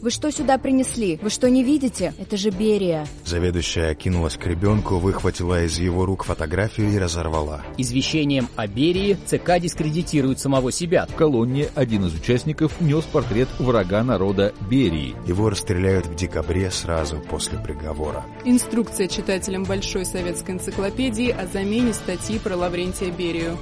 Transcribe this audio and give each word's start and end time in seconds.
Вы 0.00 0.10
что 0.10 0.30
сюда 0.30 0.58
принесли? 0.58 1.18
Вы 1.20 1.30
что 1.30 1.50
не 1.50 1.64
видите? 1.64 2.14
Это 2.18 2.36
же 2.36 2.50
Берия. 2.50 3.06
Заведующая 3.24 3.94
кинулась 3.94 4.36
к 4.36 4.46
ребенку, 4.46 4.98
выхватила 4.98 5.64
из 5.64 5.78
его 5.78 6.06
рук 6.06 6.24
фотографию 6.24 6.92
и 6.92 6.98
разорвала. 6.98 7.62
Извещением 7.76 8.48
о 8.56 8.66
Берии 8.66 9.18
ЦК 9.26 9.58
дискредитирует 9.58 10.38
самого 10.38 10.70
себя. 10.70 11.06
В 11.06 11.14
колонне 11.14 11.68
один 11.74 12.06
из 12.06 12.14
участников 12.14 12.80
нес 12.80 13.04
портрет 13.04 13.48
врага 13.58 14.04
народа 14.04 14.54
Берии. 14.70 15.16
Его 15.26 15.50
расстреляют 15.50 16.06
в 16.06 16.14
декабре 16.14 16.70
сразу 16.70 17.18
после 17.18 17.58
приговора. 17.58 18.24
Инструкция 18.44 19.08
читателям 19.08 19.64
Большой 19.64 20.04
советской 20.04 20.52
энциклопедии 20.52 21.30
о 21.30 21.46
замене 21.46 21.92
статьи 21.92 22.38
про 22.38 22.56
Лаврентия 22.56 23.10
Берию. 23.10 23.58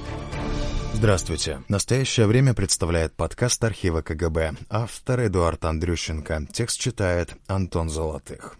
Здравствуйте. 0.93 1.61
Настоящее 1.67 2.25
время 2.25 2.53
представляет 2.53 3.13
подкаст 3.15 3.63
архива 3.63 4.01
КГБ. 4.01 4.53
Автор 4.69 5.27
Эдуард 5.27 5.63
Андрющенко. 5.65 6.47
Текст 6.51 6.79
читает 6.79 7.35
Антон 7.47 7.89
Золотых. 7.89 8.57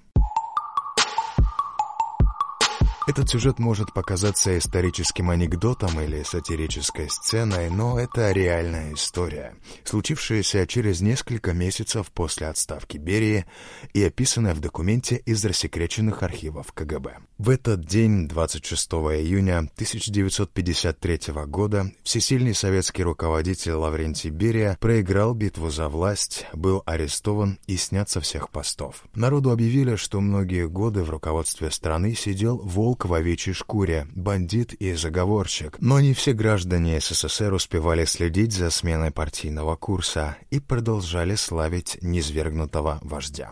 Этот 3.07 3.29
сюжет 3.29 3.57
может 3.57 3.93
показаться 3.93 4.57
историческим 4.57 5.29
анекдотом 5.29 5.97
или 6.01 6.23
сатирической 6.23 7.09
сценой, 7.09 7.69
но 7.69 7.97
это 7.97 8.33
реальная 8.33 8.93
история, 8.93 9.55
случившаяся 9.85 10.67
через 10.67 10.99
несколько 10.99 11.53
месяцев 11.53 12.11
после 12.11 12.47
отставки 12.47 12.97
Берии 12.97 13.45
и 13.93 14.03
описанная 14.03 14.53
в 14.53 14.59
документе 14.59 15.15
из 15.25 15.45
рассекреченных 15.45 16.21
архивов 16.21 16.73
КГБ. 16.73 17.19
В 17.37 17.49
этот 17.49 17.85
день, 17.85 18.27
26 18.27 18.91
июня 18.91 19.59
1953 19.59 21.19
года, 21.45 21.89
всесильный 22.03 22.53
советский 22.53 23.03
руководитель 23.03 23.73
Лаврентий 23.73 24.31
Берия 24.31 24.77
проиграл 24.81 25.33
битву 25.33 25.69
за 25.69 25.87
власть, 25.87 26.45
был 26.51 26.83
арестован 26.85 27.57
и 27.67 27.77
снят 27.77 28.09
со 28.09 28.19
всех 28.19 28.49
постов. 28.49 29.05
Народу 29.15 29.51
объявили, 29.51 29.95
что 29.95 30.19
многие 30.19 30.67
годы 30.67 31.03
в 31.03 31.09
руководстве 31.09 31.71
страны 31.71 32.13
сидел 32.13 32.57
волк 32.57 32.96
волк 32.97 33.05
в 33.05 33.13
овечьей 33.13 33.53
шкуре, 33.53 34.07
бандит 34.15 34.73
и 34.73 34.93
заговорщик. 34.93 35.77
Но 35.79 35.99
не 35.99 36.13
все 36.13 36.33
граждане 36.33 36.99
СССР 36.99 37.53
успевали 37.53 38.05
следить 38.05 38.53
за 38.53 38.69
сменой 38.69 39.11
партийного 39.11 39.75
курса 39.75 40.37
и 40.51 40.59
продолжали 40.59 41.35
славить 41.35 41.97
низвергнутого 42.01 42.99
вождя. 43.01 43.51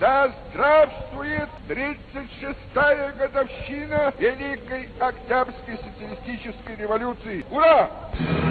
Да 0.00 0.34
здравствует 0.50 1.48
36-я 1.68 3.12
годовщина 3.12 4.12
Великой 4.18 4.88
Октябрьской 5.00 5.78
социалистической 5.78 6.76
революции! 6.76 7.44
Ура! 7.50 8.47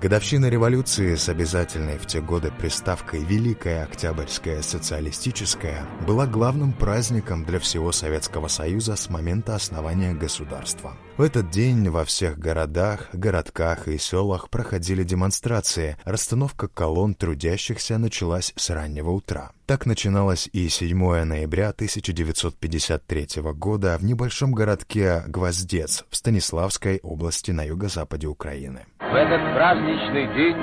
Годовщина 0.00 0.46
революции 0.48 1.14
с 1.14 1.28
обязательной 1.28 1.98
в 1.98 2.06
те 2.06 2.22
годы 2.22 2.50
приставкой 2.58 3.22
«Великая 3.22 3.82
Октябрьская 3.82 4.62
социалистическая» 4.62 5.86
была 6.06 6.26
главным 6.26 6.72
праздником 6.72 7.44
для 7.44 7.58
всего 7.58 7.92
Советского 7.92 8.48
Союза 8.48 8.96
с 8.96 9.10
момента 9.10 9.54
основания 9.54 10.14
государства. 10.14 10.96
В 11.18 11.22
этот 11.22 11.50
день 11.50 11.86
во 11.90 12.06
всех 12.06 12.38
городах, 12.38 13.10
городках 13.12 13.88
и 13.88 13.98
селах 13.98 14.48
проходили 14.48 15.02
демонстрации. 15.02 15.98
Расстановка 16.04 16.66
колонн 16.66 17.14
трудящихся 17.14 17.98
началась 17.98 18.54
с 18.56 18.70
раннего 18.70 19.10
утра. 19.10 19.52
Так 19.66 19.84
начиналось 19.84 20.48
и 20.50 20.70
7 20.70 21.24
ноября 21.24 21.68
1953 21.68 23.42
года 23.52 23.98
в 24.00 24.04
небольшом 24.04 24.52
городке 24.52 25.24
Гвоздец 25.26 26.06
в 26.08 26.16
Станиславской 26.16 27.00
области 27.02 27.50
на 27.50 27.64
юго-западе 27.64 28.28
Украины. 28.28 28.86
В 29.10 29.14
этот 29.14 29.40
праздничный 29.54 30.32
день 30.36 30.56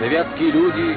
советские 0.00 0.50
люди 0.50 0.96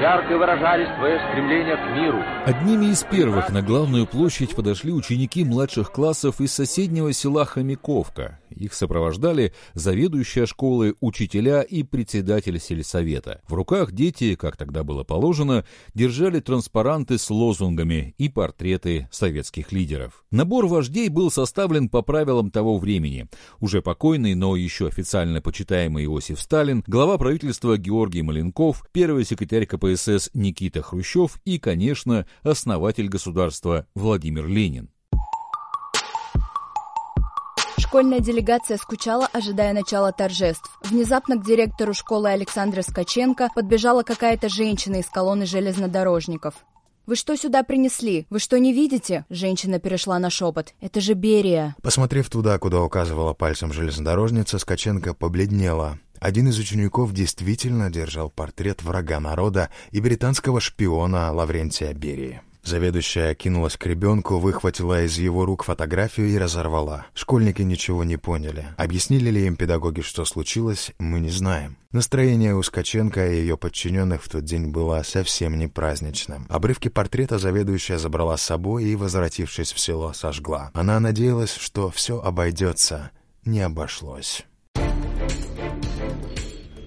ярко 0.00 0.38
выражали 0.38 0.86
свое 0.96 1.18
стремление 1.28 1.76
к 1.76 1.96
миру. 1.96 2.22
Одними 2.46 2.92
из 2.92 3.02
первых 3.02 3.50
на 3.50 3.62
главную 3.62 4.06
площадь 4.06 4.54
подошли 4.54 4.92
ученики 4.92 5.44
младших 5.44 5.90
классов 5.90 6.40
из 6.40 6.54
соседнего 6.54 7.12
села 7.12 7.44
Хомяковка. 7.44 8.38
Их 8.58 8.74
сопровождали 8.74 9.52
заведующая 9.74 10.44
школы, 10.44 10.96
учителя 11.00 11.62
и 11.62 11.84
председатель 11.84 12.58
сельсовета. 12.58 13.40
В 13.46 13.54
руках 13.54 13.92
дети, 13.92 14.34
как 14.34 14.56
тогда 14.56 14.82
было 14.82 15.04
положено, 15.04 15.64
держали 15.94 16.40
транспаранты 16.40 17.18
с 17.18 17.30
лозунгами 17.30 18.16
и 18.18 18.28
портреты 18.28 19.08
советских 19.12 19.70
лидеров. 19.70 20.24
Набор 20.32 20.66
вождей 20.66 21.08
был 21.08 21.30
составлен 21.30 21.88
по 21.88 22.02
правилам 22.02 22.50
того 22.50 22.78
времени. 22.78 23.28
Уже 23.60 23.80
покойный, 23.80 24.34
но 24.34 24.56
еще 24.56 24.88
официально 24.88 25.40
почитаемый 25.40 26.06
Иосиф 26.06 26.40
Сталин, 26.40 26.82
глава 26.88 27.16
правительства 27.16 27.78
Георгий 27.78 28.22
Маленков, 28.22 28.84
первый 28.90 29.24
секретарь 29.24 29.66
КПСС 29.66 30.30
Никита 30.34 30.82
Хрущев 30.82 31.40
и, 31.44 31.60
конечно, 31.60 32.26
основатель 32.42 33.08
государства 33.08 33.86
Владимир 33.94 34.48
Ленин. 34.48 34.90
Школьная 37.88 38.20
делегация 38.20 38.76
скучала, 38.76 39.30
ожидая 39.32 39.72
начала 39.72 40.12
торжеств. 40.12 40.78
Внезапно 40.82 41.36
к 41.36 41.46
директору 41.46 41.94
школы 41.94 42.28
Александра 42.28 42.82
Скаченко 42.82 43.48
подбежала 43.54 44.02
какая-то 44.02 44.50
женщина 44.50 44.96
из 44.96 45.06
колонны 45.06 45.46
железнодорожников. 45.46 46.52
«Вы 47.06 47.16
что 47.16 47.34
сюда 47.34 47.62
принесли? 47.62 48.26
Вы 48.28 48.40
что, 48.40 48.58
не 48.58 48.74
видите?» 48.74 49.24
Женщина 49.30 49.78
перешла 49.78 50.18
на 50.18 50.28
шепот. 50.28 50.74
«Это 50.82 51.00
же 51.00 51.14
Берия». 51.14 51.76
Посмотрев 51.82 52.28
туда, 52.28 52.58
куда 52.58 52.82
указывала 52.82 53.32
пальцем 53.32 53.72
железнодорожница, 53.72 54.58
Скаченко 54.58 55.14
побледнела. 55.14 55.98
Один 56.20 56.48
из 56.48 56.58
учеников 56.58 57.14
действительно 57.14 57.88
держал 57.88 58.28
портрет 58.28 58.82
врага 58.82 59.18
народа 59.18 59.70
и 59.92 60.02
британского 60.02 60.60
шпиона 60.60 61.32
Лаврентия 61.32 61.94
Берии. 61.94 62.42
Заведующая 62.68 63.34
кинулась 63.34 63.78
к 63.78 63.86
ребенку, 63.86 64.38
выхватила 64.38 65.02
из 65.02 65.16
его 65.16 65.46
рук 65.46 65.64
фотографию 65.64 66.28
и 66.28 66.36
разорвала. 66.36 67.06
Школьники 67.14 67.62
ничего 67.62 68.04
не 68.04 68.18
поняли. 68.18 68.66
Объяснили 68.76 69.30
ли 69.30 69.46
им 69.46 69.56
педагоги, 69.56 70.02
что 70.02 70.26
случилось, 70.26 70.92
мы 70.98 71.18
не 71.20 71.30
знаем. 71.30 71.78
Настроение 71.92 72.54
у 72.54 72.62
Скаченко 72.62 73.26
и 73.26 73.36
ее 73.36 73.56
подчиненных 73.56 74.22
в 74.22 74.28
тот 74.28 74.44
день 74.44 74.66
было 74.66 75.02
совсем 75.02 75.58
не 75.58 75.66
праздничным. 75.66 76.44
Обрывки 76.50 76.88
портрета 76.88 77.38
заведующая 77.38 77.96
забрала 77.96 78.36
с 78.36 78.42
собой 78.42 78.84
и, 78.84 78.96
возвратившись 78.96 79.72
в 79.72 79.80
село, 79.80 80.12
сожгла. 80.12 80.70
Она 80.74 81.00
надеялась, 81.00 81.54
что 81.54 81.90
все 81.90 82.20
обойдется. 82.20 83.12
Не 83.46 83.62
обошлось. 83.62 84.44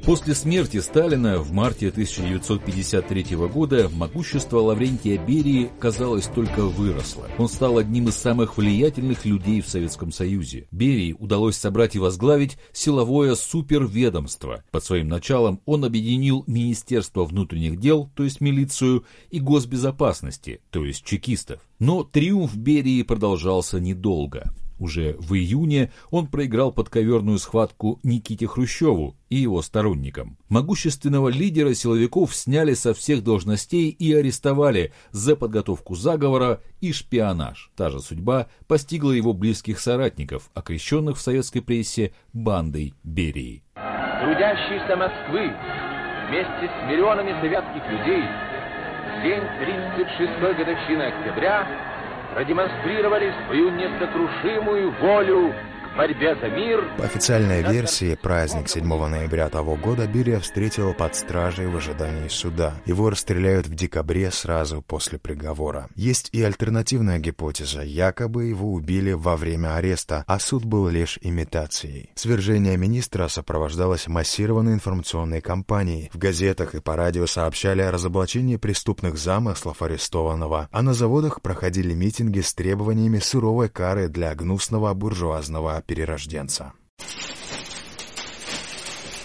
После 0.05 0.33
смерти 0.33 0.79
Сталина 0.79 1.37
в 1.37 1.51
марте 1.51 1.89
1953 1.89 3.35
года 3.35 3.87
могущество 3.93 4.57
Лаврентия 4.57 5.23
Берии, 5.23 5.69
казалось, 5.79 6.25
только 6.25 6.65
выросло. 6.65 7.29
Он 7.37 7.47
стал 7.47 7.77
одним 7.77 8.07
из 8.07 8.15
самых 8.15 8.57
влиятельных 8.57 9.25
людей 9.25 9.61
в 9.61 9.67
Советском 9.67 10.11
Союзе. 10.11 10.67
Берии 10.71 11.15
удалось 11.19 11.55
собрать 11.55 11.95
и 11.95 11.99
возглавить 11.99 12.57
силовое 12.73 13.35
суперведомство. 13.35 14.63
Под 14.71 14.83
своим 14.83 15.07
началом 15.07 15.61
он 15.65 15.85
объединил 15.85 16.43
Министерство 16.47 17.23
внутренних 17.23 17.79
дел, 17.79 18.09
то 18.15 18.23
есть 18.23 18.41
милицию, 18.41 19.05
и 19.29 19.39
госбезопасности, 19.39 20.61
то 20.71 20.83
есть 20.83 21.05
чекистов. 21.05 21.61
Но 21.77 22.03
триумф 22.03 22.55
Берии 22.55 23.03
продолжался 23.03 23.79
недолго. 23.79 24.51
Уже 24.81 25.15
в 25.19 25.35
июне 25.35 25.91
он 26.09 26.25
проиграл 26.25 26.71
подковерную 26.71 27.37
схватку 27.37 27.99
Никите 28.01 28.47
Хрущеву 28.47 29.15
и 29.29 29.35
его 29.35 29.61
сторонникам. 29.61 30.39
Могущественного 30.49 31.29
лидера 31.29 31.75
силовиков 31.75 32.35
сняли 32.35 32.73
со 32.73 32.95
всех 32.95 33.23
должностей 33.23 33.89
и 33.89 34.11
арестовали 34.11 34.91
за 35.11 35.35
подготовку 35.35 35.93
заговора 35.93 36.61
и 36.81 36.93
шпионаж. 36.93 37.71
Та 37.75 37.91
же 37.91 37.99
судьба 37.99 38.47
постигла 38.67 39.11
его 39.11 39.33
близких 39.33 39.79
соратников, 39.79 40.49
окрещенных 40.55 41.17
в 41.17 41.21
советской 41.21 41.59
прессе 41.59 42.13
бандой 42.33 42.95
Берии. 43.03 43.63
Трудящиеся 43.75 44.95
Москвы 44.97 45.53
вместе 46.27 46.65
с 46.65 46.89
миллионами 46.89 47.39
советских 47.39 47.83
людей 47.87 48.23
день 49.21 49.43
36-й 49.61 50.53
годовщины 50.55 51.03
октября 51.03 51.90
продемонстрировали 52.31 53.33
свою 53.45 53.69
несокрушимую 53.69 54.91
волю 54.91 55.70
борьбе 55.97 56.35
за 56.35 56.47
мир. 56.47 56.95
По 56.97 57.05
официальной 57.05 57.61
версии, 57.63 58.15
праздник 58.15 58.69
7 58.69 58.85
ноября 58.85 59.49
того 59.49 59.75
года 59.75 60.07
Берия 60.07 60.39
встретил 60.39 60.93
под 60.93 61.15
стражей 61.15 61.67
в 61.67 61.75
ожидании 61.75 62.27
суда. 62.27 62.73
Его 62.85 63.09
расстреляют 63.09 63.67
в 63.67 63.75
декабре 63.75 64.31
сразу 64.31 64.81
после 64.81 65.19
приговора. 65.19 65.87
Есть 65.95 66.29
и 66.31 66.41
альтернативная 66.41 67.19
гипотеза. 67.19 67.81
Якобы 67.81 68.45
его 68.45 68.71
убили 68.73 69.11
во 69.11 69.35
время 69.35 69.75
ареста, 69.75 70.23
а 70.27 70.39
суд 70.39 70.65
был 70.65 70.87
лишь 70.87 71.19
имитацией. 71.21 72.09
Свержение 72.15 72.77
министра 72.77 73.27
сопровождалось 73.27 74.07
массированной 74.07 74.73
информационной 74.73 75.41
кампанией. 75.41 76.09
В 76.13 76.17
газетах 76.17 76.75
и 76.75 76.81
по 76.81 76.95
радио 76.95 77.27
сообщали 77.27 77.81
о 77.81 77.91
разоблачении 77.91 78.55
преступных 78.57 79.17
замыслов 79.17 79.81
арестованного, 79.81 80.69
а 80.71 80.81
на 80.81 80.93
заводах 80.93 81.41
проходили 81.41 81.93
митинги 81.93 82.39
с 82.39 82.53
требованиями 82.53 83.19
суровой 83.19 83.69
кары 83.69 84.07
для 84.07 84.33
гнусного 84.35 84.93
буржуазного 84.93 85.80
перерожденца. 85.81 86.73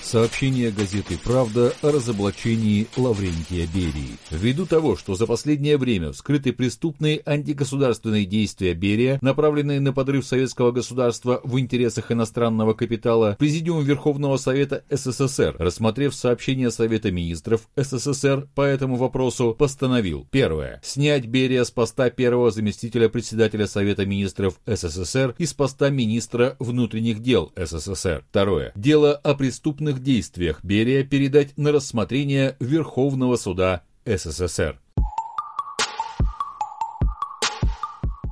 Сообщение 0.06 0.70
газеты 0.70 1.18
«Правда» 1.18 1.74
о 1.82 1.90
разоблачении 1.90 2.86
Лаврентия 2.96 3.66
Берии. 3.66 4.16
Ввиду 4.30 4.64
того, 4.64 4.94
что 4.94 5.16
за 5.16 5.26
последнее 5.26 5.78
время 5.78 6.12
вскрыты 6.12 6.52
преступные 6.52 7.20
антигосударственные 7.26 8.24
действия 8.24 8.74
Берия, 8.74 9.18
направленные 9.20 9.80
на 9.80 9.92
подрыв 9.92 10.24
советского 10.24 10.70
государства 10.70 11.40
в 11.42 11.58
интересах 11.58 12.12
иностранного 12.12 12.72
капитала, 12.72 13.34
Президиум 13.36 13.82
Верховного 13.82 14.36
Совета 14.36 14.84
СССР, 14.90 15.56
рассмотрев 15.58 16.14
сообщение 16.14 16.70
Совета 16.70 17.10
Министров 17.10 17.68
СССР 17.74 18.46
по 18.54 18.60
этому 18.60 18.94
вопросу, 18.94 19.56
постановил 19.58 20.24
Первое. 20.30 20.80
Снять 20.84 21.26
Берия 21.26 21.64
с 21.64 21.72
поста 21.72 22.10
первого 22.10 22.52
заместителя 22.52 23.08
председателя 23.08 23.66
Совета 23.66 24.06
Министров 24.06 24.60
СССР 24.66 25.34
и 25.38 25.46
с 25.46 25.52
поста 25.52 25.90
министра 25.90 26.54
внутренних 26.60 27.22
дел 27.22 27.52
СССР. 27.56 28.24
Второе. 28.30 28.70
Дело 28.76 29.12
о 29.12 29.34
преступных 29.34 29.95
военных 29.96 30.02
действиях 30.02 30.60
Берия 30.62 31.04
передать 31.04 31.56
на 31.56 31.72
рассмотрение 31.72 32.56
Верховного 32.60 33.36
суда 33.36 33.82
СССР. 34.04 34.78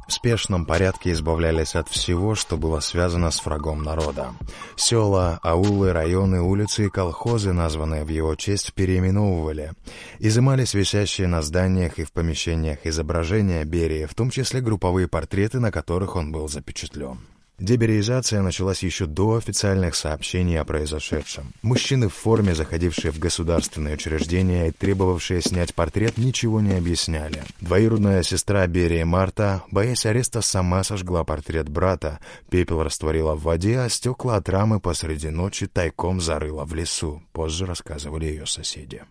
В 0.07 0.13
спешном 0.13 0.65
порядке 0.65 1.13
избавлялись 1.13 1.75
от 1.75 1.89
всего, 1.89 2.35
что 2.35 2.57
было 2.57 2.81
связано 2.81 3.31
с 3.31 3.45
врагом 3.45 3.83
народа. 3.83 4.33
Села, 4.77 5.41
аулы, 5.43 5.93
районы, 5.93 6.41
улицы 6.41 6.87
и 6.87 6.91
колхозы, 6.91 7.53
названные 7.53 8.05
в 8.05 8.09
его 8.09 8.35
честь, 8.37 8.75
переименовывали. 8.75 9.73
Изымались 10.21 10.75
висящие 10.75 11.27
на 11.27 11.43
зданиях 11.43 11.99
и 11.99 12.05
в 12.05 12.13
помещениях 12.13 12.79
изображения 12.85 13.65
Берии, 13.65 14.07
в 14.07 14.15
том 14.15 14.31
числе 14.31 14.61
групповые 14.61 15.09
портреты, 15.09 15.59
на 15.59 15.73
которых 15.73 16.17
он 16.17 16.33
был 16.33 16.49
запечатлен. 16.49 17.19
Деберизация 17.59 18.43
началась 18.43 18.83
еще 18.83 19.07
до 19.07 19.37
официальных 19.37 19.95
сообщений 19.95 20.59
о 20.59 20.65
произошедшем. 20.65 21.53
Мужчины 21.63 22.09
в 22.09 22.15
форме, 22.15 22.53
заходившие 22.55 23.13
в 23.13 23.21
государственные 23.21 23.95
учреждения 23.95 24.69
и 24.69 24.73
требовавшие 24.73 25.41
снять 25.41 25.73
портрет, 25.73 26.19
ничего 26.19 26.61
не 26.61 26.75
объясняли. 26.75 27.45
Двоюродная 27.61 28.25
сестра 28.25 28.67
Берии 28.67 29.05
Марта, 29.05 29.63
боясь 29.71 30.05
ареста, 30.05 30.43
сама 30.43 30.83
сожгла 30.83 31.23
портрет 31.23 31.69
брата, 31.69 32.19
пепел 32.51 32.83
растворила 32.83 33.35
в 33.37 33.43
воде, 33.43 33.79
а 33.79 33.89
стекла 33.89 34.37
от 34.37 34.49
рамы 34.49 34.81
посреди 34.81 35.31
ночи 35.31 35.69
тайком 35.69 36.21
зарыла 36.21 36.65
в 36.65 36.75
лесу, 36.75 37.23
позже 37.33 37.67
рассказывали 37.67 38.27
ее 38.27 38.47
соседи. 38.47 39.05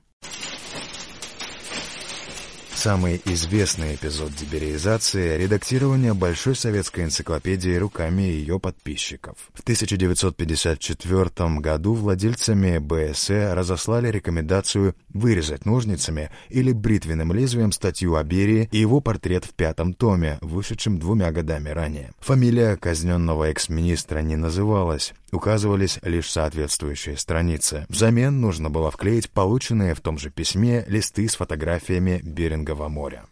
Самый 2.75 3.21
известный 3.25 3.95
эпизод 3.95 4.35
деберизации— 4.35 5.37
редактирование 5.41 6.13
Большой 6.13 6.55
советской 6.55 7.05
энциклопедии 7.05 7.75
руками 7.75 8.23
ее 8.23 8.59
подписчиков. 8.59 9.37
В 9.53 9.61
1954 9.61 11.59
году 11.59 11.93
владельцами 11.93 12.79
БСЭ 12.79 13.53
разослали 13.53 14.09
рекомендацию 14.09 14.95
вырезать 15.13 15.65
ножницами 15.65 16.29
или 16.49 16.73
бритвенным 16.73 17.31
лезвием 17.31 17.71
статью 17.71 18.15
о 18.15 18.23
Берии 18.23 18.67
и 18.71 18.79
его 18.79 18.99
портрет 18.99 19.45
в 19.45 19.53
пятом 19.53 19.93
томе, 19.93 20.39
вышедшем 20.41 20.99
двумя 20.99 21.31
годами 21.31 21.69
ранее. 21.69 22.11
Фамилия 22.19 22.75
казненного 22.75 23.45
экс-министра 23.45 24.19
не 24.19 24.35
называлась, 24.35 25.13
указывались 25.33 25.99
лишь 26.03 26.31
соответствующие 26.31 27.17
страницы. 27.17 27.85
Взамен 27.89 28.39
нужно 28.39 28.69
было 28.69 28.91
вклеить 28.91 29.29
полученные 29.29 29.95
в 29.95 30.01
том 30.01 30.17
же 30.17 30.29
письме 30.29 30.85
листы 30.87 31.27
с 31.27 31.35
фотографиями 31.35 32.21
Берингового 32.23 32.89
моря. 32.89 33.25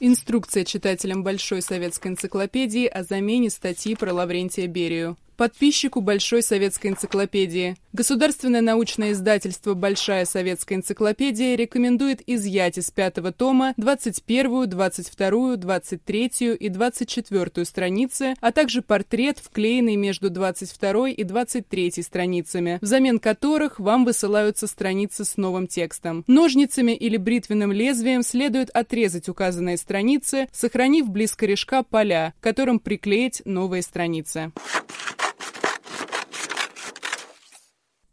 Инструкция 0.00 0.64
читателям 0.64 1.22
Большой 1.22 1.62
советской 1.62 2.08
энциклопедии 2.08 2.86
о 2.86 3.04
замене 3.04 3.50
статьи 3.50 3.94
про 3.94 4.12
Лаврентия 4.12 4.66
Берию 4.66 5.16
подписчику 5.36 6.00
Большой 6.00 6.42
советской 6.42 6.88
энциклопедии. 6.88 7.76
Государственное 7.92 8.62
научное 8.62 9.12
издательство 9.12 9.74
«Большая 9.74 10.24
советская 10.24 10.78
энциклопедия» 10.78 11.56
рекомендует 11.56 12.22
изъять 12.26 12.78
из 12.78 12.90
пятого 12.90 13.32
тома 13.32 13.74
21, 13.76 14.68
22, 14.70 15.56
23 15.56 16.30
и 16.58 16.68
24 16.68 17.64
страницы, 17.66 18.34
а 18.40 18.50
также 18.50 18.80
портрет, 18.80 19.38
вклеенный 19.38 19.96
между 19.96 20.30
22 20.30 21.10
и 21.10 21.22
23 21.22 22.02
страницами, 22.02 22.78
взамен 22.80 23.18
которых 23.18 23.78
вам 23.78 24.04
высылаются 24.04 24.66
страницы 24.66 25.24
с 25.24 25.36
новым 25.36 25.66
текстом. 25.66 26.24
Ножницами 26.26 26.92
или 26.92 27.18
бритвенным 27.18 27.72
лезвием 27.72 28.22
следует 28.22 28.70
отрезать 28.70 29.28
указанные 29.28 29.76
страницы, 29.76 30.48
сохранив 30.52 31.08
близ 31.10 31.36
корешка 31.36 31.82
поля, 31.82 32.32
которым 32.40 32.78
приклеить 32.78 33.42
новые 33.44 33.82
страницы. 33.82 34.52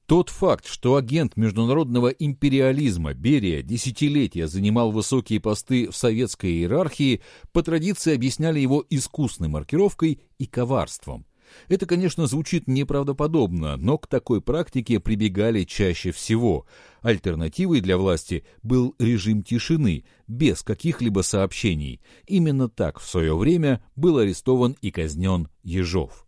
Тот 0.10 0.30
факт, 0.30 0.66
что 0.66 0.96
агент 0.96 1.38
международного 1.38 2.08
империализма 2.08 3.14
Берия 3.14 3.62
десятилетия 3.62 4.48
занимал 4.48 4.90
высокие 4.92 5.40
посты 5.40 5.88
в 5.92 5.96
советской 5.96 6.50
иерархии, 6.54 7.22
по 7.52 7.62
традиции 7.62 8.16
объясняли 8.16 8.60
его 8.60 8.84
искусной 8.90 9.50
маркировкой 9.50 10.22
и 10.40 10.48
коварством. 10.48 11.28
Это, 11.68 11.86
конечно, 11.86 12.26
звучит 12.26 12.68
неправдоподобно, 12.68 13.78
но 13.78 14.00
к 14.00 14.08
такой 14.08 14.42
практике 14.42 15.00
прибегали 15.00 15.64
чаще 15.64 16.10
всего. 16.10 16.66
Альтернативой 17.04 17.80
для 17.80 17.96
власти 17.96 18.44
был 18.64 18.96
режим 18.98 19.44
тишины, 19.44 20.06
без 20.28 20.64
каких-либо 20.64 21.22
сообщений. 21.22 22.02
Именно 22.26 22.68
так 22.68 23.00
в 23.00 23.08
свое 23.08 23.38
время 23.38 23.84
был 23.96 24.18
арестован 24.18 24.76
и 24.82 24.90
казнен 24.90 25.50
Ежов. 25.62 26.26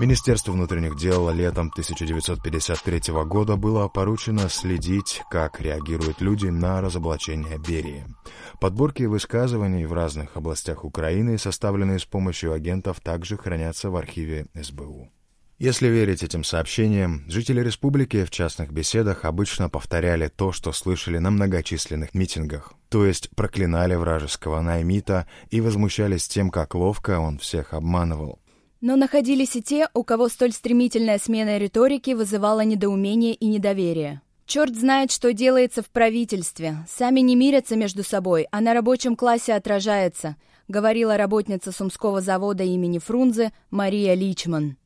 Министерству 0.00 0.54
внутренних 0.54 0.96
дел 0.96 1.28
летом 1.28 1.68
1953 1.68 3.12
года 3.26 3.56
было 3.56 3.86
поручено 3.86 4.48
следить, 4.48 5.20
как 5.30 5.60
реагируют 5.60 6.22
люди 6.22 6.46
на 6.46 6.80
разоблачение 6.80 7.58
Берии. 7.58 8.06
Подборки 8.62 9.02
высказываний 9.02 9.84
в 9.84 9.92
разных 9.92 10.38
областях 10.38 10.86
Украины, 10.86 11.36
составленные 11.36 11.98
с 11.98 12.06
помощью 12.06 12.54
агентов, 12.54 12.98
также 13.00 13.36
хранятся 13.36 13.90
в 13.90 13.96
архиве 13.96 14.46
СБУ. 14.54 15.10
Если 15.58 15.88
верить 15.88 16.22
этим 16.22 16.44
сообщениям, 16.44 17.22
жители 17.28 17.60
республики 17.60 18.24
в 18.24 18.30
частных 18.30 18.72
беседах 18.72 19.26
обычно 19.26 19.68
повторяли 19.68 20.28
то, 20.28 20.50
что 20.50 20.72
слышали 20.72 21.18
на 21.18 21.30
многочисленных 21.30 22.14
митингах, 22.14 22.72
то 22.88 23.04
есть 23.04 23.28
проклинали 23.36 23.96
вражеского 23.96 24.62
наймита 24.62 25.26
и 25.50 25.60
возмущались 25.60 26.26
тем, 26.26 26.48
как 26.48 26.74
ловко 26.74 27.20
он 27.20 27.36
всех 27.36 27.74
обманывал. 27.74 28.38
Но 28.80 28.96
находились 28.96 29.56
и 29.56 29.62
те, 29.62 29.88
у 29.92 30.04
кого 30.04 30.28
столь 30.28 30.52
стремительная 30.52 31.18
смена 31.18 31.58
риторики 31.58 32.12
вызывала 32.12 32.62
недоумение 32.62 33.34
и 33.34 33.46
недоверие. 33.46 34.22
Черт 34.46 34.74
знает, 34.74 35.12
что 35.12 35.32
делается 35.32 35.82
в 35.82 35.90
правительстве. 35.90 36.78
Сами 36.88 37.20
не 37.20 37.36
мирятся 37.36 37.76
между 37.76 38.02
собой, 38.02 38.48
а 38.50 38.60
на 38.60 38.72
рабочем 38.72 39.16
классе 39.16 39.52
отражается, 39.52 40.36
говорила 40.66 41.16
работница 41.16 41.72
Сумского 41.72 42.20
завода 42.20 42.64
имени 42.64 42.98
Фрунзе 42.98 43.52
Мария 43.70 44.14
Личман. 44.14 44.76